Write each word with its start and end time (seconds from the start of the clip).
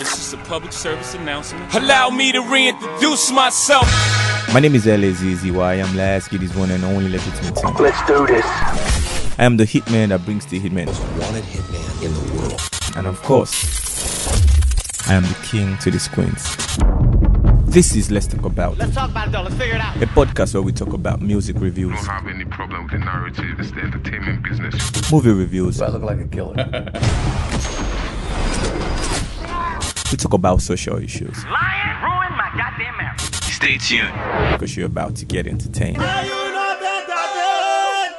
It's 0.00 0.14
just 0.16 0.32
a 0.32 0.36
public 0.36 0.72
service 0.72 1.14
announcement. 1.14 1.74
Allow 1.74 2.10
me 2.10 2.30
to 2.30 2.40
reintroduce 2.40 3.32
myself. 3.32 3.88
My 4.54 4.60
name 4.60 4.76
is 4.76 4.86
LAZZY. 4.86 5.60
I 5.60 5.74
am 5.74 5.96
Laz 5.96 6.28
Giddy's 6.28 6.54
one 6.54 6.70
and 6.70 6.84
only 6.84 7.08
legitimate 7.10 7.58
son. 7.58 7.74
Let's 7.74 8.06
do 8.06 8.24
this. 8.24 8.44
I 9.38 9.44
am 9.44 9.56
the 9.56 9.64
hitman 9.64 10.10
that 10.10 10.24
brings 10.24 10.46
the 10.46 10.60
hitman. 10.60 10.86
wanted 11.20 11.42
hitman 11.42 12.04
in 12.04 12.14
the 12.14 12.40
world. 12.40 12.60
And 12.96 13.08
of 13.08 13.20
course, 13.22 15.08
I 15.08 15.14
am 15.14 15.24
the 15.24 15.36
king 15.42 15.76
to 15.78 15.90
the 15.90 16.08
queens. 16.12 16.56
This 17.68 17.96
is 17.96 18.10
Let's 18.10 18.26
Talk 18.28 18.44
About, 18.44 18.78
Let's 18.78 18.94
talk 18.94 19.10
about 19.10 19.28
it 19.28 19.32
though. 19.32 19.42
Let's 19.42 19.56
figure 19.56 19.74
it 19.74 19.80
out. 19.80 19.96
a 20.02 20.06
podcast 20.06 20.54
where 20.54 20.62
we 20.62 20.72
talk 20.72 20.92
about 20.92 21.20
music 21.20 21.56
reviews, 21.58 21.94
don't 21.96 22.06
have 22.06 22.26
any 22.28 22.44
problem 22.44 22.84
with 22.84 22.92
the 22.92 22.98
narrative. 22.98 23.58
It's 23.58 23.72
the 23.72 23.80
entertainment 23.80 24.42
business. 24.42 25.12
movie 25.12 25.32
reviews, 25.32 25.82
I 25.82 25.88
look 25.88 26.02
like 26.02 26.20
a 26.20 26.28
killer. 26.28 26.54
we 30.10 30.16
talk 30.16 30.32
about 30.34 30.62
social 30.62 30.96
issues 30.96 31.44
Lion 31.44 32.02
ruined 32.02 32.36
my 32.36 32.50
goddamn 32.56 32.96
marriage. 32.96 33.20
Stay 33.20 33.76
tuned. 33.78 34.12
because 34.52 34.76
you're 34.76 34.86
about 34.86 35.16
to 35.16 35.24
get 35.24 35.46
entertained. 35.46 35.98
Are 35.98 36.24
you 36.24 36.52
not 36.52 36.78
entertained? 36.80 38.14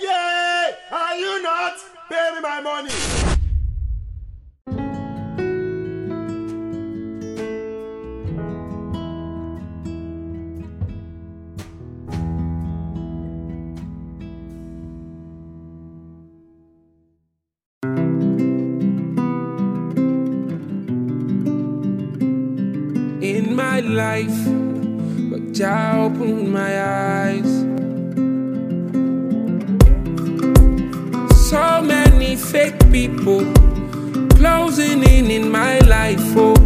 Yeah! 0.00 0.70
Are 0.92 1.16
you 1.16 1.42
not? 1.42 1.74
Pay 2.10 2.30
me 2.34 2.40
my 2.40 2.60
money. 2.60 3.21
My 23.62 23.80
life, 23.80 24.40
but 25.30 25.52
Jah 25.52 25.92
opened 26.06 26.52
my 26.52 26.72
eyes. 26.82 27.50
So 31.48 31.80
many 31.80 32.34
fake 32.34 32.78
people 32.90 33.40
closing 34.38 35.04
in 35.14 35.30
in 35.30 35.44
my 35.50 35.78
life, 35.96 36.28
oh, 36.46 36.56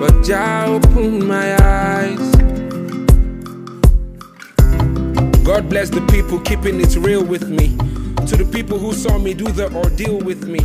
but 0.00 0.14
Jah 0.24 0.64
opened 0.76 1.28
my 1.28 1.48
eyes. 1.60 2.26
God 5.44 5.68
bless 5.68 5.90
the 5.90 6.04
people 6.10 6.40
keeping 6.40 6.80
it 6.80 6.96
real 6.96 7.24
with 7.24 7.50
me. 7.50 7.76
To 8.28 8.34
the 8.42 8.48
people 8.56 8.78
who 8.78 8.92
saw 8.92 9.18
me 9.18 9.34
do 9.34 9.48
the 9.60 9.66
ordeal 9.74 10.18
with 10.18 10.42
me, 10.54 10.60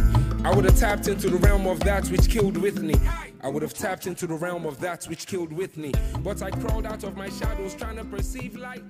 I 0.46 0.54
would 0.54 0.66
have 0.66 0.78
tapped 0.78 1.08
into 1.08 1.28
the 1.28 1.38
realm 1.38 1.66
of 1.66 1.80
that 1.80 2.08
which 2.10 2.30
killed 2.30 2.56
Whitney. 2.56 2.94
I 3.42 3.50
would 3.50 3.64
have 3.64 3.74
tapped 3.74 4.06
into 4.06 4.28
the 4.28 4.36
realm 4.36 4.68
of 4.68 4.80
that 4.80 5.06
which 5.06 5.26
killed 5.26 5.52
Whitney. 5.52 5.92
But 6.20 6.44
I 6.44 6.52
crawled 6.52 6.86
out 6.86 7.04
of 7.04 7.18
my 7.18 7.30
shadows 7.30 7.74
trying 7.74 7.96
to 7.96 8.06
perceive 8.06 8.56
light. 8.56 8.84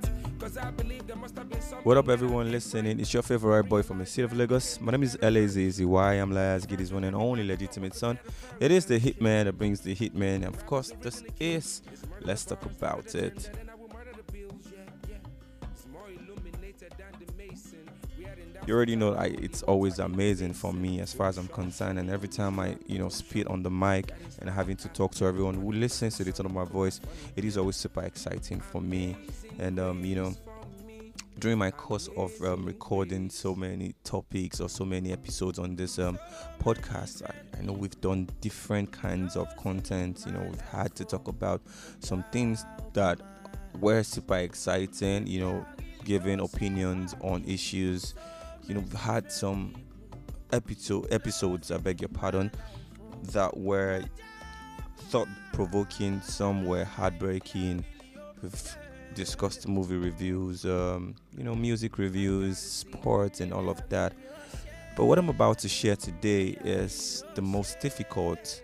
What 1.84 1.96
up, 1.96 2.10
everyone 2.10 2.52
listening? 2.52 3.00
It's 3.00 3.14
your 3.14 3.24
favorite 3.24 3.70
boy 3.70 3.84
from 3.84 4.00
the 4.00 4.06
city 4.06 4.24
of 4.24 4.34
Lagos. 4.34 4.82
My 4.82 4.92
name 4.92 5.04
is 5.04 5.16
LAZZY. 5.16 6.22
I'm 6.22 6.34
Laz 6.34 6.66
Giddy's 6.66 6.92
one 6.92 7.06
and 7.06 7.16
only 7.16 7.46
legitimate 7.46 7.96
son. 7.96 8.20
It 8.60 8.72
is 8.72 8.86
the 8.86 9.00
hitman 9.00 9.46
that 9.46 9.58
brings 9.58 9.80
the 9.80 9.96
hitman. 9.96 10.44
And 10.44 10.48
of 10.48 10.66
course, 10.66 10.92
this 11.00 11.24
is 11.40 11.84
Let's 12.20 12.44
Talk 12.44 12.66
About 12.66 13.16
It. 13.16 13.50
You 18.68 18.74
already 18.74 18.96
know 18.96 19.14
I, 19.14 19.26
it's 19.26 19.62
always 19.62 20.00
amazing 20.00 20.54
for 20.54 20.74
me 20.74 21.00
as 21.00 21.14
far 21.14 21.28
as 21.28 21.38
I'm 21.38 21.48
concerned. 21.50 22.00
And 22.00 22.10
every 22.10 22.28
time 22.28 22.60
I, 22.60 22.76
you 22.88 22.98
know, 22.98 23.10
spit 23.10 23.46
on 23.48 23.62
the 23.62 23.70
mic 23.70 24.12
and 24.40 24.50
having 24.50 24.76
to 24.78 24.88
talk 24.90 25.14
to 25.16 25.26
everyone 25.26 25.54
who 25.54 25.72
listens 25.72 26.18
to 26.18 26.24
the 26.24 26.32
tone 26.32 26.48
of 26.48 26.52
my 26.52 26.66
voice, 26.66 27.00
it 27.36 27.46
is 27.46 27.58
always 27.60 27.76
super 27.76 28.02
exciting 28.02 28.60
for 28.60 28.82
me. 28.82 29.16
And, 29.60 29.80
um, 29.80 30.04
you 30.04 30.16
know, 30.16 30.34
during 31.38 31.60
my 31.60 31.70
course 31.70 32.10
of 32.18 32.34
um, 32.42 32.66
recording 32.66 33.30
so 33.30 33.54
many 33.54 33.94
topics 34.04 34.60
or 34.60 34.68
so 34.68 34.84
many 34.84 35.12
episodes 35.12 35.60
on 35.60 35.76
this 35.76 36.00
um, 36.00 36.18
podcast, 36.60 37.22
I, 37.24 37.60
I 37.60 37.62
know 37.62 37.74
we've 37.74 38.00
done 38.02 38.28
different 38.42 38.92
kinds 38.92 39.36
of 39.36 39.56
content. 39.58 40.24
You 40.26 40.32
know, 40.32 40.42
we've 40.42 40.60
had 40.62 40.96
to 40.96 41.06
talk 41.06 41.28
about 41.28 41.62
some 42.00 42.24
things 42.32 42.66
that 42.94 43.22
were 43.80 44.02
super 44.02 44.38
exciting, 44.38 45.28
you 45.28 45.42
know, 45.42 45.66
giving 46.04 46.40
opinions 46.40 47.16
on 47.22 47.44
issues. 47.46 48.16
You 48.68 48.76
know, 48.76 48.80
we've 48.82 48.94
had 48.94 49.32
some 49.32 49.76
episode 50.52 51.12
episodes, 51.12 51.72
I 51.72 51.78
beg 51.78 52.02
your 52.02 52.10
pardon, 52.10 52.52
that 53.32 53.56
were 53.58 54.04
thought 55.10 55.28
provoking, 55.54 56.22
some 56.22 56.66
were 56.66 56.84
heartbreaking. 56.84 57.86
We've 58.42 58.78
discussed 59.14 59.68
movie 59.68 59.98
reviews, 59.98 60.66
um, 60.66 61.16
you 61.38 61.44
know, 61.44 61.56
music 61.56 61.98
reviews, 61.98 62.58
sports, 62.58 63.40
and 63.40 63.54
all 63.54 63.70
of 63.70 63.88
that. 63.90 64.14
But 64.96 65.06
what 65.06 65.18
I'm 65.18 65.30
about 65.30 65.60
to 65.60 65.70
share 65.70 65.96
today 65.96 66.58
is 66.64 67.24
the 67.36 67.42
most 67.42 67.80
difficult 67.80 68.62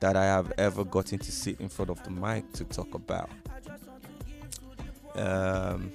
that 0.00 0.16
I 0.16 0.24
have 0.24 0.52
ever 0.58 0.84
gotten 0.84 1.18
to 1.20 1.32
sit 1.32 1.60
in 1.60 1.68
front 1.68 1.90
of 1.90 2.02
the 2.02 2.10
mic 2.10 2.52
to 2.54 2.64
talk 2.64 2.94
about. 2.94 3.30
Um, 5.14 5.92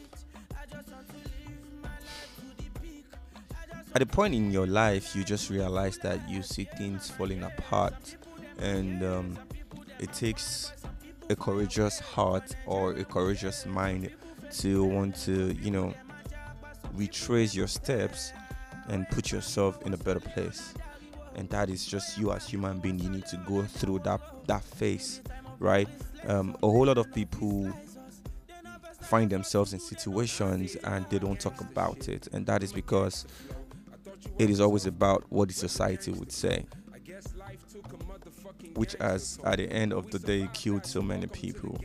at 3.97 4.03
a 4.03 4.05
point 4.05 4.35
in 4.35 4.51
your 4.51 4.67
life, 4.67 5.15
you 5.15 5.23
just 5.23 5.49
realize 5.49 5.97
that 5.97 6.29
you 6.29 6.43
see 6.43 6.65
things 6.65 7.09
falling 7.09 7.41
apart, 7.41 8.15
and 8.59 9.03
um, 9.03 9.39
it 9.99 10.13
takes 10.13 10.71
a 11.31 11.35
courageous 11.35 11.99
heart 11.99 12.55
or 12.67 12.91
a 12.93 13.03
courageous 13.03 13.65
mind 13.65 14.11
to 14.51 14.83
want 14.83 15.15
to, 15.15 15.51
you 15.59 15.71
know, 15.71 15.95
retrace 16.93 17.55
your 17.55 17.65
steps 17.65 18.33
and 18.87 19.09
put 19.09 19.31
yourself 19.31 19.81
in 19.83 19.95
a 19.95 19.97
better 19.97 20.19
place. 20.19 20.75
And 21.33 21.49
that 21.49 21.71
is 21.71 21.83
just 21.83 22.19
you 22.19 22.31
as 22.31 22.47
human 22.47 22.77
being. 22.77 22.99
You 22.99 23.09
need 23.09 23.25
to 23.25 23.37
go 23.47 23.63
through 23.63 24.01
that 24.03 24.21
that 24.45 24.63
phase, 24.63 25.23
right? 25.57 25.89
Um, 26.27 26.55
a 26.61 26.67
whole 26.67 26.85
lot 26.85 26.99
of 26.99 27.11
people 27.15 27.73
find 29.01 29.31
themselves 29.31 29.73
in 29.73 29.79
situations 29.79 30.75
and 30.83 31.03
they 31.09 31.17
don't 31.17 31.39
talk 31.39 31.61
about 31.61 32.07
it, 32.09 32.27
and 32.31 32.45
that 32.45 32.61
is 32.61 32.71
because 32.71 33.25
it 34.37 34.49
is 34.49 34.59
always 34.59 34.85
about 34.85 35.23
what 35.29 35.47
the 35.47 35.53
society 35.53 36.11
would 36.11 36.31
say 36.31 36.65
which 38.77 38.95
has 38.99 39.39
at 39.43 39.57
the 39.57 39.69
end 39.71 39.91
of 39.91 40.11
the 40.11 40.19
day 40.19 40.47
killed 40.53 40.85
so 40.85 41.01
many 41.01 41.27
people. 41.27 41.79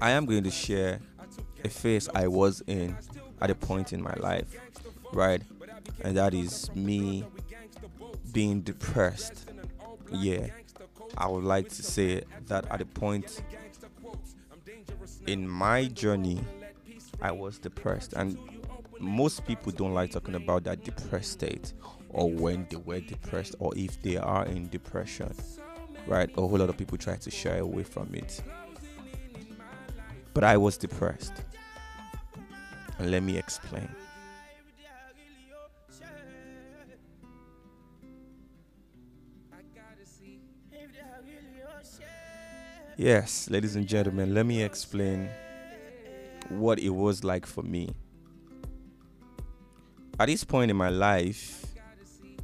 I 0.00 0.10
am 0.10 0.26
going 0.26 0.44
to 0.44 0.50
share 0.50 1.00
a 1.64 1.68
phase 1.68 2.08
I 2.14 2.28
was 2.28 2.62
in 2.66 2.96
at 3.40 3.50
a 3.50 3.54
point 3.54 3.92
in 3.92 4.02
my 4.02 4.14
life, 4.14 4.54
right? 5.12 5.42
And 6.02 6.16
that 6.16 6.34
is 6.34 6.74
me 6.74 7.24
being 8.32 8.60
depressed. 8.60 9.50
Yeah, 10.12 10.48
I 11.16 11.26
would 11.28 11.44
like 11.44 11.68
to 11.70 11.82
say 11.82 12.22
that 12.46 12.66
at 12.70 12.80
a 12.80 12.86
point 12.86 13.42
in 15.26 15.48
my 15.48 15.86
journey, 15.86 16.40
I 17.22 17.32
was 17.32 17.58
depressed, 17.58 18.12
and 18.14 18.38
most 19.00 19.46
people 19.46 19.72
don't 19.72 19.94
like 19.94 20.10
talking 20.10 20.34
about 20.34 20.64
that 20.64 20.84
depressed 20.84 21.32
state 21.32 21.72
or 22.10 22.30
when 22.30 22.66
they 22.70 22.76
were 22.76 23.00
depressed 23.00 23.54
or 23.58 23.72
if 23.76 24.00
they 24.02 24.16
are 24.16 24.46
in 24.46 24.68
depression 24.68 25.32
right? 26.06 26.30
A 26.36 26.40
whole 26.40 26.58
lot 26.58 26.68
of 26.68 26.76
people 26.76 26.98
try 26.98 27.16
to 27.16 27.30
shy 27.30 27.56
away 27.56 27.82
from 27.82 28.14
it. 28.14 28.42
But 30.34 30.44
i 30.44 30.56
was 30.56 30.76
depressed. 30.76 31.32
And 32.98 33.10
let 33.10 33.22
me 33.22 33.38
explain. 33.38 33.88
Yes 42.96 43.48
ladies 43.48 43.76
and 43.76 43.86
gentlemen 43.86 44.34
let 44.34 44.44
me 44.44 44.62
explain 44.62 45.30
what 46.50 46.78
it 46.78 46.90
was 46.90 47.24
like 47.24 47.46
for 47.46 47.62
me 47.62 47.94
at 50.20 50.26
this 50.26 50.44
point 50.44 50.70
in 50.70 50.76
my 50.76 50.90
life 50.90 51.64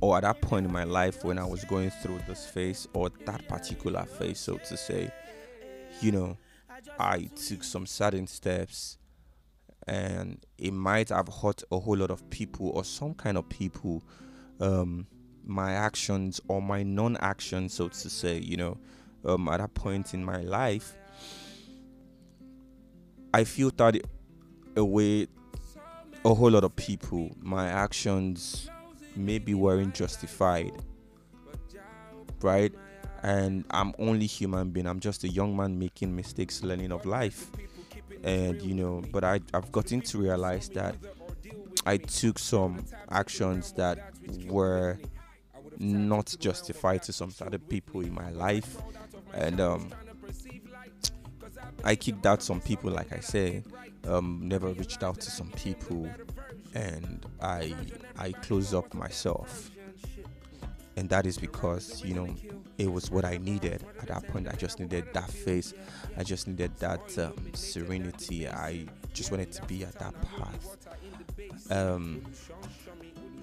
or 0.01 0.17
at 0.17 0.23
that 0.23 0.41
point 0.41 0.65
in 0.65 0.73
my 0.73 0.85
life 0.85 1.23
when 1.25 1.39
I 1.39 1.45
was 1.45 1.63
going 1.67 1.91
through 1.91 2.21
this 2.27 2.47
phase 2.47 2.89
or 2.95 3.11
that 3.27 3.47
particular 3.49 4.05
phase, 4.05 4.41
so 4.41 4.57
to 4.57 4.77
say, 4.79 5.13
you 6.01 6.11
know, 6.11 6.39
I 6.99 7.29
took 7.37 7.63
some 7.63 7.85
certain 7.85 8.29
steps 8.29 8.97
and 9.87 10.43
it 10.57 10.73
might 10.73 11.11
have 11.11 11.29
hurt 11.29 11.63
a 11.71 11.79
whole 11.79 11.99
lot 11.99 12.11
of 12.11 12.29
people 12.31 12.71
or 12.71 12.83
some 12.83 13.13
kind 13.13 13.37
of 13.37 13.47
people. 13.51 14.03
Um, 14.59 15.07
my 15.45 15.73
actions 15.73 16.41
or 16.49 16.63
my 16.63 16.83
non 16.83 17.19
action, 17.19 17.69
so 17.69 17.89
to 17.89 18.11
say, 18.11 18.39
you 18.39 18.57
know, 18.57 18.79
um, 19.27 19.49
at 19.49 19.59
that 19.59 19.75
point 19.75 20.15
in 20.15 20.25
my 20.25 20.41
life, 20.41 20.95
I 23.35 23.45
filtered 23.45 24.01
away 24.77 25.25
a 25.25 25.27
whole 26.35 26.51
lot 26.51 26.65
of 26.65 26.75
people. 26.77 27.35
My 27.41 27.69
actions 27.69 28.69
maybe 29.15 29.55
weren't 29.55 29.95
justified, 29.95 30.73
right? 32.43 32.73
and 33.23 33.65
I'm 33.71 33.93
only 33.99 34.27
human 34.27 34.71
being. 34.71 34.87
I'm 34.87 35.01
just 35.01 35.25
a 35.25 35.29
young 35.29 35.57
man 35.57 35.79
making 35.79 36.15
mistakes, 36.15 36.63
learning 36.63 36.93
of 36.93 37.05
life, 37.05 37.51
and 38.23 38.61
you 38.63 38.75
know. 38.75 39.03
But 39.11 39.25
I 39.25 39.41
I've 39.53 39.73
gotten 39.73 40.01
to 40.03 40.19
realize 40.19 40.69
that 40.71 40.95
I 41.85 41.97
took 41.97 42.39
some 42.39 42.85
actions 43.11 43.73
that 43.73 43.99
were 44.47 44.99
not 45.79 46.37
justified 46.39 47.03
to 47.05 47.13
some 47.13 47.33
other 47.41 47.59
people 47.59 48.01
in 48.03 48.15
my 48.15 48.31
life, 48.31 48.77
and 49.35 49.61
um, 49.61 49.93
I 51.85 51.95
kicked 51.95 52.27
out 52.27 52.43
some 52.43 52.61
people, 52.61 52.91
like 52.91 53.13
I 53.13 53.21
say, 53.21 53.63
um, 54.07 54.41
never 54.43 54.69
reached 54.69 55.03
out 55.03 55.21
to 55.21 55.31
some 55.31 55.51
people, 55.53 56.09
and 56.75 57.25
I 57.41 57.75
I 58.19 58.33
closed 58.33 58.75
up 58.75 58.93
myself, 58.95 59.71
and 60.97 61.09
that 61.11 61.27
is 61.27 61.39
because 61.39 62.05
you 62.05 62.15
know 62.15 62.29
it 62.79 62.93
was 62.93 63.11
what 63.11 63.25
I 63.25 63.39
needed 63.39 63.85
at 64.01 64.09
that 64.09 64.27
point. 64.29 64.49
I 64.49 64.57
just 64.57 64.81
needed 64.81 65.07
that 65.15 65.31
face, 65.31 65.75
I 66.17 66.23
just 66.23 66.47
needed 66.47 66.77
that 66.77 67.19
um, 67.19 67.35
serenity. 67.55 68.49
I 68.49 68.87
just 69.13 69.31
wanted 69.31 69.53
to 69.53 69.63
be 69.67 69.85
at 69.85 69.95
that 69.99 70.15
path. 70.23 70.77
Um, 71.71 72.23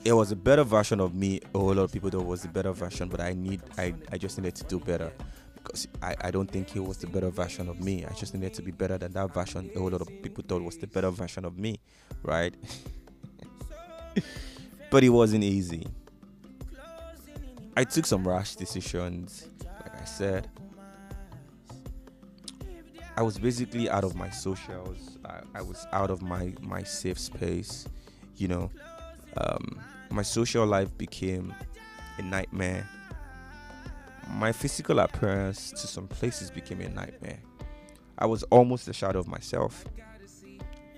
it 0.05 0.13
was 0.13 0.31
a 0.31 0.35
better 0.35 0.63
version 0.63 0.99
of 0.99 1.15
me. 1.15 1.39
A 1.55 1.57
whole 1.57 1.73
lot 1.73 1.83
of 1.83 1.91
people 1.91 2.09
thought 2.09 2.21
it 2.21 2.27
was 2.27 2.43
a 2.45 2.49
better 2.49 2.73
version, 2.73 3.07
but 3.07 3.21
I 3.21 3.33
need 3.33 3.61
I, 3.77 3.93
I 4.11 4.17
just 4.17 4.37
needed 4.37 4.55
to 4.55 4.63
do 4.65 4.79
better 4.79 5.11
because 5.73 5.87
I, 6.03 6.15
I 6.27 6.31
don't 6.31 6.49
think 6.49 6.69
he 6.69 6.79
was 6.79 6.97
the 6.97 7.07
better 7.07 7.31
version 7.31 7.67
of 7.67 7.81
me. 7.81 8.05
I 8.05 8.13
just 8.13 8.35
needed 8.35 8.53
to 8.53 8.61
be 8.61 8.69
better 8.69 8.99
than 8.99 9.11
that 9.13 9.33
version. 9.33 9.71
A 9.75 9.79
whole 9.79 9.89
lot 9.89 10.01
of 10.01 10.07
people 10.21 10.43
thought 10.47 10.61
was 10.61 10.77
the 10.77 10.85
better 10.85 11.09
version 11.09 11.45
of 11.45 11.57
me, 11.57 11.79
right? 12.21 12.53
but 14.91 15.03
it 15.03 15.09
wasn't 15.09 15.43
easy. 15.43 15.87
I 17.75 17.85
took 17.85 18.05
some 18.05 18.27
rash 18.27 18.55
decisions, 18.55 19.47
like 19.63 19.99
I 19.99 20.05
said. 20.05 20.47
I 23.17 23.23
was 23.23 23.39
basically 23.39 23.89
out 23.89 24.03
of 24.03 24.15
my 24.15 24.29
socials. 24.29 25.17
I, 25.25 25.39
I 25.55 25.61
was 25.63 25.87
out 25.91 26.11
of 26.11 26.21
my 26.21 26.53
my 26.61 26.83
safe 26.83 27.17
space. 27.17 27.85
You 28.37 28.47
know, 28.47 28.71
um, 29.37 29.79
my 30.11 30.21
social 30.21 30.67
life 30.67 30.95
became 30.99 31.53
a 32.19 32.21
nightmare. 32.21 32.87
My 34.33 34.51
physical 34.51 34.99
appearance 34.99 35.71
to 35.71 35.87
some 35.87 36.07
places 36.07 36.49
became 36.49 36.81
a 36.81 36.89
nightmare. 36.89 37.39
I 38.17 38.25
was 38.25 38.43
almost 38.43 38.87
a 38.87 38.93
shadow 38.93 39.19
of 39.19 39.27
myself, 39.27 39.85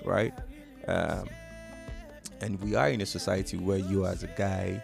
right? 0.04 0.34
Um, 0.88 1.28
and 2.42 2.62
we 2.62 2.76
are 2.76 2.90
in 2.90 3.02
a 3.02 3.06
society 3.06 3.58
where 3.58 3.78
you, 3.78 4.06
as 4.06 4.24
a 4.24 4.28
guy, 4.28 4.84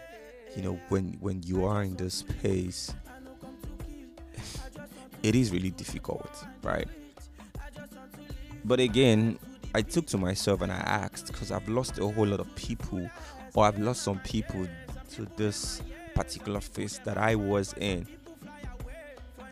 you 0.56 0.62
know, 0.62 0.78
when 0.88 1.16
when 1.20 1.42
you 1.42 1.64
are 1.64 1.82
in 1.82 1.96
this 1.96 2.14
space, 2.14 2.94
it 5.22 5.34
is 5.34 5.50
really 5.50 5.70
difficult, 5.70 6.44
right? 6.62 6.88
But 8.64 8.80
again, 8.80 9.38
I 9.74 9.82
took 9.82 10.06
to 10.08 10.18
myself 10.18 10.60
and 10.60 10.70
I 10.70 10.76
asked 10.76 11.28
because 11.28 11.50
I've 11.50 11.68
lost 11.68 11.98
a 11.98 12.06
whole 12.06 12.26
lot 12.26 12.40
of 12.40 12.54
people, 12.54 13.08
or 13.54 13.64
I've 13.64 13.78
lost 13.78 14.02
some 14.02 14.18
people 14.20 14.66
to 15.12 15.26
this 15.36 15.82
particular 16.14 16.60
phase 16.60 17.00
that 17.04 17.18
I 17.18 17.34
was 17.34 17.74
in. 17.74 18.06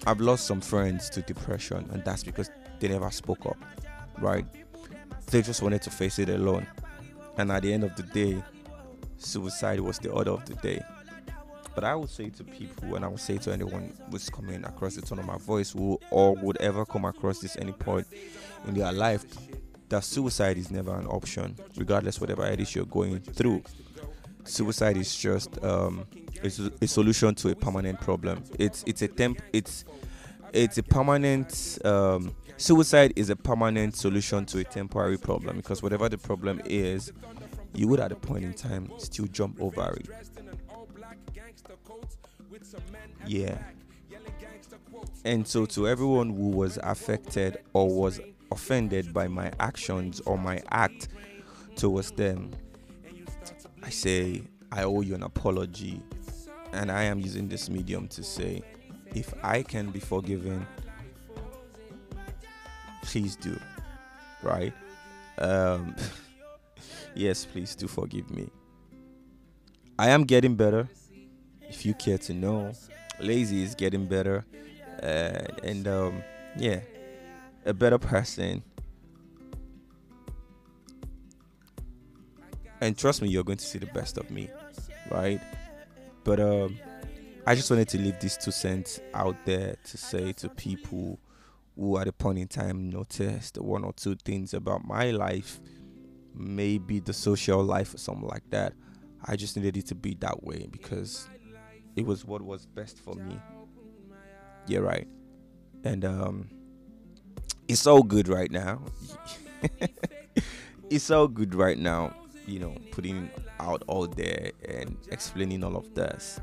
I've 0.06 0.20
lost 0.20 0.46
some 0.46 0.60
friends 0.60 1.10
to 1.10 1.22
depression, 1.22 1.88
and 1.92 2.04
that's 2.04 2.24
because 2.24 2.50
they 2.78 2.88
never 2.88 3.10
spoke 3.10 3.44
up, 3.46 3.58
right? 4.18 4.46
They 5.26 5.42
just 5.42 5.62
wanted 5.62 5.82
to 5.82 5.90
face 5.90 6.18
it 6.18 6.28
alone. 6.28 6.66
And 7.36 7.52
at 7.52 7.62
the 7.62 7.72
end 7.72 7.84
of 7.84 7.94
the 7.96 8.02
day, 8.02 8.42
suicide 9.18 9.80
was 9.80 9.98
the 9.98 10.10
order 10.10 10.30
of 10.30 10.46
the 10.46 10.54
day. 10.54 10.82
But 11.74 11.84
I 11.84 11.94
would 11.94 12.08
say 12.08 12.30
to 12.30 12.44
people, 12.44 12.96
and 12.96 13.04
I 13.04 13.08
would 13.08 13.20
say 13.20 13.38
to 13.38 13.52
anyone 13.52 13.92
who's 14.10 14.28
coming 14.28 14.64
across 14.64 14.96
the 14.96 15.02
tone 15.02 15.20
of 15.20 15.26
my 15.26 15.38
voice, 15.38 15.70
who 15.70 16.00
or 16.10 16.34
would 16.36 16.56
ever 16.56 16.84
come 16.84 17.04
across 17.04 17.38
this 17.38 17.56
any 17.56 17.72
point 17.72 18.06
in 18.66 18.74
their 18.74 18.92
life, 18.92 19.24
that 19.88 20.02
suicide 20.04 20.56
is 20.56 20.70
never 20.70 20.94
an 20.94 21.06
option, 21.06 21.56
regardless 21.76 22.20
whatever 22.20 22.46
it 22.46 22.60
is 22.60 22.74
you're 22.74 22.84
going 22.86 23.20
through. 23.20 23.62
Suicide 24.44 24.96
is 24.96 25.14
just 25.16 25.62
um, 25.64 26.06
a 26.42 26.86
solution 26.86 27.34
to 27.36 27.50
a 27.50 27.54
permanent 27.54 28.00
problem. 28.00 28.42
It's 28.58 28.84
it's 28.86 29.02
a 29.02 29.08
temp 29.08 29.40
it's 29.52 29.84
it's 30.52 30.78
a 30.78 30.82
permanent 30.82 31.78
um, 31.84 32.34
suicide 32.56 33.12
is 33.16 33.30
a 33.30 33.36
permanent 33.36 33.96
solution 33.96 34.44
to 34.46 34.58
a 34.58 34.64
temporary 34.64 35.16
problem 35.16 35.56
because 35.56 35.82
whatever 35.82 36.08
the 36.08 36.18
problem 36.18 36.60
is, 36.64 37.12
you 37.74 37.88
would 37.88 38.00
at 38.00 38.12
a 38.12 38.16
point 38.16 38.44
in 38.44 38.52
time 38.52 38.90
still 38.98 39.26
jump 39.26 39.60
over 39.60 39.96
it. 40.00 40.08
Yeah. 43.26 43.58
And 45.24 45.46
so, 45.46 45.66
to 45.66 45.88
everyone 45.88 46.30
who 46.30 46.48
was 46.48 46.78
affected 46.82 47.58
or 47.72 47.88
was 47.88 48.20
offended 48.50 49.12
by 49.12 49.28
my 49.28 49.52
actions 49.60 50.20
or 50.20 50.36
my 50.38 50.62
act 50.70 51.08
towards 51.76 52.10
them, 52.12 52.50
I 53.82 53.90
say, 53.90 54.42
I 54.72 54.84
owe 54.84 55.00
you 55.00 55.14
an 55.14 55.22
apology. 55.22 56.02
And 56.72 56.90
I 56.90 57.04
am 57.04 57.18
using 57.18 57.48
this 57.48 57.68
medium 57.68 58.06
to 58.08 58.22
say, 58.22 58.62
if 59.14 59.34
I 59.42 59.62
can 59.62 59.90
be 59.90 59.98
forgiven, 59.98 60.66
please 63.02 63.36
do. 63.36 63.58
Right? 64.42 64.72
Um, 65.38 65.96
yes, 67.14 67.44
please 67.44 67.74
do 67.74 67.88
forgive 67.88 68.30
me. 68.30 68.48
I 69.98 70.10
am 70.10 70.24
getting 70.24 70.54
better. 70.54 70.88
If 71.68 71.84
you 71.84 71.94
care 71.94 72.18
to 72.18 72.34
know, 72.34 72.72
LAZZY 73.20 73.62
is 73.62 73.74
getting 73.74 74.06
better. 74.06 74.44
Uh, 75.02 75.42
and 75.62 75.86
um, 75.88 76.22
yeah, 76.56 76.80
a 77.64 77.74
better 77.74 77.98
person. 77.98 78.62
And 82.80 82.96
trust 82.96 83.22
me, 83.22 83.28
you're 83.28 83.44
going 83.44 83.58
to 83.58 83.64
see 83.64 83.78
the 83.78 83.86
best 83.86 84.16
of 84.18 84.30
me, 84.30 84.48
right? 85.10 85.40
But 86.24 86.40
um, 86.40 86.78
I 87.46 87.54
just 87.54 87.70
wanted 87.70 87.88
to 87.90 87.98
leave 87.98 88.18
these 88.20 88.36
two 88.36 88.50
cents 88.50 89.00
out 89.14 89.36
there 89.44 89.76
to 89.84 89.98
say 89.98 90.32
to 90.34 90.48
people 90.48 91.18
who 91.76 91.98
at 91.98 92.08
a 92.08 92.12
point 92.12 92.38
in 92.38 92.48
time 92.48 92.90
noticed 92.90 93.58
one 93.58 93.84
or 93.84 93.92
two 93.92 94.16
things 94.16 94.54
about 94.54 94.86
my 94.86 95.10
life, 95.10 95.60
maybe 96.34 97.00
the 97.00 97.12
social 97.12 97.62
life 97.62 97.94
or 97.94 97.98
something 97.98 98.28
like 98.28 98.48
that. 98.50 98.74
I 99.24 99.36
just 99.36 99.56
needed 99.56 99.76
it 99.76 99.86
to 99.88 99.94
be 99.94 100.14
that 100.20 100.42
way 100.42 100.66
because 100.70 101.28
it 101.96 102.06
was 102.06 102.24
what 102.24 102.42
was 102.42 102.66
best 102.66 102.98
for 102.98 103.14
me. 103.14 103.38
Yeah, 104.66 104.78
right. 104.80 105.06
And 105.84 106.04
um 106.04 106.50
it's 107.68 107.80
so 107.80 108.02
good 108.02 108.28
right 108.28 108.50
now. 108.50 108.82
it's 110.90 111.04
so 111.04 111.28
good 111.28 111.54
right 111.54 111.78
now, 111.78 112.14
you 112.50 112.58
know, 112.58 112.74
putting 112.90 113.30
out 113.58 113.82
all 113.86 114.06
there 114.06 114.52
and 114.68 114.96
explaining 115.10 115.64
all 115.64 115.76
of 115.76 115.94
this. 115.94 116.40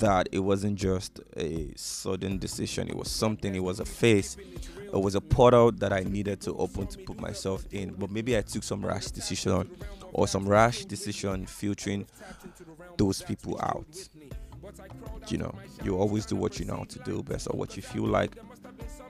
That 0.00 0.30
it 0.32 0.38
wasn't 0.38 0.76
just 0.76 1.20
a 1.36 1.70
sudden 1.76 2.38
decision, 2.38 2.88
it 2.88 2.96
was 2.96 3.10
something, 3.10 3.54
it 3.54 3.62
was 3.62 3.80
a 3.80 3.84
phase, 3.84 4.38
it 4.80 4.98
was 4.98 5.14
a 5.14 5.20
portal 5.20 5.72
that 5.72 5.92
I 5.92 6.00
needed 6.00 6.40
to 6.42 6.56
open 6.56 6.86
to 6.86 6.98
put 7.00 7.20
myself 7.20 7.66
in. 7.70 7.92
But 7.92 8.10
maybe 8.10 8.34
I 8.34 8.40
took 8.40 8.62
some 8.62 8.82
rash 8.84 9.08
decision 9.08 9.70
or 10.14 10.26
some 10.26 10.48
rash 10.48 10.86
decision 10.86 11.44
filtering 11.44 12.06
those 12.96 13.20
people 13.20 13.60
out. 13.60 14.08
You 15.28 15.38
know, 15.38 15.54
you 15.82 15.98
always 15.98 16.24
do 16.24 16.36
what 16.36 16.58
you 16.58 16.64
know 16.64 16.76
how 16.76 16.84
to 16.84 16.98
do 17.00 17.22
best 17.22 17.48
or 17.50 17.58
what 17.58 17.76
you 17.76 17.82
feel 17.82 18.06
like 18.06 18.38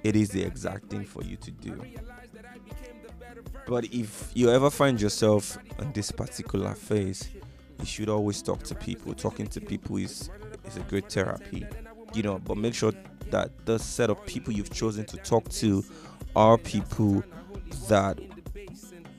it 0.02 0.16
is 0.16 0.30
the 0.30 0.42
exact 0.42 0.90
thing 0.90 1.04
for 1.04 1.22
you 1.22 1.36
to 1.36 1.50
do. 1.52 1.80
But 3.66 3.86
if 3.86 4.30
you 4.34 4.50
ever 4.50 4.70
find 4.70 5.00
yourself 5.00 5.58
in 5.78 5.92
this 5.92 6.10
particular 6.10 6.74
phase, 6.74 7.28
you 7.80 7.86
should 7.86 8.08
always 8.08 8.42
talk 8.42 8.62
to 8.64 8.74
people. 8.74 9.14
Talking 9.14 9.46
to 9.48 9.60
people 9.60 9.96
is 9.96 10.30
is 10.64 10.76
a 10.76 10.80
good 10.80 11.08
therapy, 11.08 11.66
you 12.12 12.22
know. 12.22 12.38
But 12.38 12.56
make 12.56 12.74
sure 12.74 12.92
that 13.30 13.50
the 13.66 13.78
set 13.78 14.10
of 14.10 14.24
people 14.26 14.52
you've 14.52 14.72
chosen 14.72 15.04
to 15.06 15.16
talk 15.18 15.48
to 15.50 15.84
are 16.36 16.58
people 16.58 17.22
that 17.88 18.18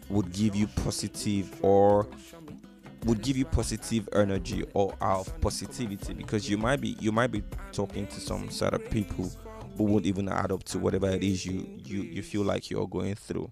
would 0.10 0.31
give 0.31 0.55
you 0.55 0.67
positive 0.67 1.60
or 1.63 2.07
would 3.05 3.22
give 3.22 3.38
you 3.38 3.45
positive 3.45 4.10
energy 4.13 4.63
or 4.74 4.93
of 5.01 5.39
positivity 5.41 6.13
because 6.13 6.50
you 6.50 6.57
might 6.57 6.81
be 6.81 6.95
you 7.00 7.12
might 7.12 7.31
be 7.31 7.43
talking 7.72 8.07
to 8.07 8.19
some 8.19 8.50
set 8.50 8.74
of 8.74 8.89
people 8.89 9.31
who 9.77 9.84
won't 9.84 10.05
even 10.05 10.27
add 10.29 10.51
up 10.51 10.63
to 10.63 10.79
whatever 10.79 11.10
it 11.10 11.24
is 11.24 11.45
you 11.45 11.67
you 11.84 12.01
you 12.01 12.24
feel 12.24 12.43
like 12.43 12.69
you're 12.69 12.88
going 12.88 13.13
through 13.15 13.50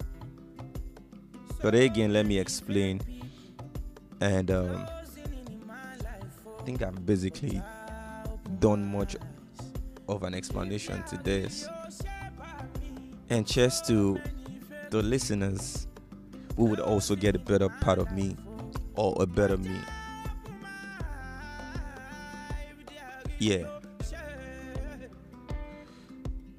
but 1.63 1.74
again 1.74 2.12
let 2.12 2.25
me 2.27 2.38
explain. 2.38 3.01
And 4.22 4.51
um, 4.51 4.86
i 6.60 6.65
think 6.65 6.82
i've 6.82 7.05
basically 7.05 7.62
done 8.60 8.89
much 8.89 9.17
of 10.08 10.24
an 10.24 10.34
explanation 10.34 11.01
to 11.10 11.17
this. 11.17 11.67
And 13.29 13.48
cheers 13.48 13.82
to 13.88 14.20
the 14.89 15.01
listeners 15.01 15.88
who 16.58 16.65
would 16.65 16.79
also 16.79 17.15
get 17.15 17.36
a 17.36 17.39
better 17.39 17.70
part 17.70 17.98
of 17.98 18.12
me 18.12 18.36
or 18.96 19.15
a 19.20 19.25
better 19.25 19.58
me. 19.58 19.79
Yeah. 23.39 23.63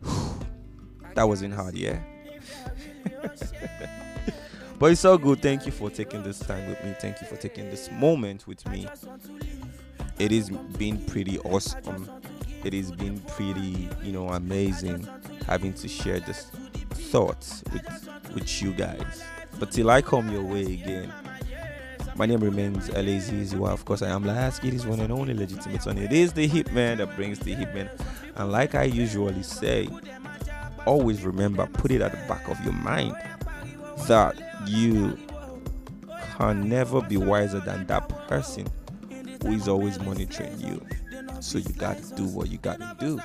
That 1.14 1.28
wasn't 1.28 1.54
hard, 1.54 1.76
yeah. 1.76 2.00
But 4.78 4.92
it's 4.92 5.04
all 5.04 5.18
good. 5.18 5.40
Thank 5.40 5.66
you 5.66 5.72
for 5.72 5.88
taking 5.88 6.22
this 6.22 6.38
time 6.38 6.68
with 6.68 6.82
me. 6.84 6.94
Thank 7.00 7.20
you 7.20 7.26
for 7.26 7.36
taking 7.36 7.70
this 7.70 7.90
moment 7.90 8.46
with 8.46 8.66
me. 8.68 8.86
It 10.18 10.30
has 10.30 10.50
been 10.50 10.98
pretty 11.06 11.38
awesome. 11.40 12.10
It 12.64 12.72
has 12.72 12.90
been 12.90 13.20
pretty, 13.20 13.88
you 14.02 14.12
know, 14.12 14.28
amazing 14.28 15.08
having 15.46 15.72
to 15.74 15.88
share 15.88 16.20
this 16.20 16.50
thoughts 16.90 17.62
with 17.72 18.08
with 18.34 18.62
you 18.62 18.72
guys. 18.72 19.22
But 19.58 19.70
till 19.70 19.90
I 19.90 20.02
come 20.02 20.30
your 20.30 20.42
way 20.42 20.62
again, 20.62 21.12
my 22.16 22.26
name 22.26 22.40
remains. 22.40 22.90
Well, 23.54 23.72
of 23.72 23.84
course, 23.84 24.02
I 24.02 24.10
am 24.10 24.24
LAZZY. 24.24 24.68
It 24.68 24.74
is 24.74 24.86
one 24.86 25.00
and 25.00 25.12
only 25.12 25.34
legitimate 25.34 25.82
son. 25.82 25.98
It 25.98 26.12
is 26.12 26.32
the 26.32 26.48
hitman 26.48 26.98
that 26.98 27.14
brings 27.16 27.38
the 27.38 27.54
hitman. 27.54 27.88
And 28.34 28.50
like 28.50 28.74
I 28.74 28.84
usually 28.84 29.42
say, 29.42 29.88
always 30.86 31.22
remember, 31.22 31.66
put 31.66 31.90
it 31.90 32.02
at 32.02 32.12
the 32.12 32.28
back 32.28 32.48
of 32.48 32.60
your 32.64 32.72
mind 32.74 33.14
that 34.06 34.36
you 34.66 35.18
can 36.36 36.68
never 36.68 37.00
be 37.02 37.16
wiser 37.16 37.60
than 37.60 37.86
that 37.86 38.08
person 38.28 38.66
who 39.42 39.52
is 39.52 39.68
always 39.68 39.98
monitoring 40.00 40.58
you. 40.60 40.84
So 41.40 41.58
you 41.58 41.72
gotta 41.74 42.02
do 42.14 42.24
what 42.26 42.50
you 42.50 42.58
gotta 42.58 42.96
do. 42.98 43.20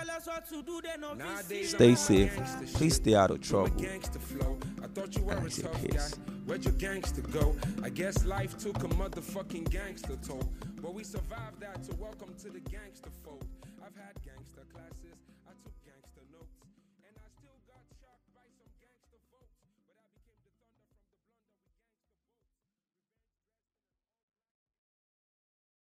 Stay 1.64 1.96
safe. 1.96 2.38
Please 2.74 2.96
stay 2.96 3.16
out 3.16 3.32
of 3.32 3.42
trouble. 3.42 3.72
And 3.82 5.40
I 5.40 5.48
say 5.48 5.68
peace. 5.82 6.16
Where'd 6.46 6.66
your 6.66 6.74
gangster 6.74 7.22
go? 7.22 7.56
I 7.84 7.90
guess 7.90 8.26
life 8.26 8.58
took 8.58 8.78
a 8.84 8.88
motherfucking 8.88 9.70
gangster 9.70 10.18
toll. 10.26 10.52
But 10.82 10.94
we 10.94 11.04
survived 11.04 11.60
that, 11.60 11.86
so 11.86 11.94
welcome 12.00 12.34
to 12.42 12.50
the 12.50 12.60
gangster 12.60 13.12
fold. 13.24 13.46
I've 13.82 13.96
had 13.96 14.16
gangster 14.26 14.66
classes. 14.74 15.19